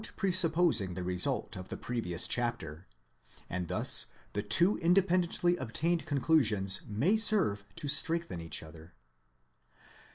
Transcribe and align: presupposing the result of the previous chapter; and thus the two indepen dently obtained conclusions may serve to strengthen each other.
presupposing 0.15 0.95
the 0.95 1.03
result 1.03 1.55
of 1.55 1.67
the 1.69 1.77
previous 1.77 2.27
chapter; 2.27 2.87
and 3.47 3.67
thus 3.67 4.07
the 4.33 4.41
two 4.41 4.77
indepen 4.77 5.23
dently 5.23 5.55
obtained 5.59 6.07
conclusions 6.07 6.81
may 6.87 7.15
serve 7.15 7.63
to 7.75 7.87
strengthen 7.87 8.41
each 8.41 8.63
other. 8.63 8.93